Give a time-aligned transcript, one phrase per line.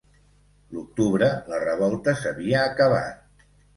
[0.77, 3.49] L'octubre la revolta s'havia acabat.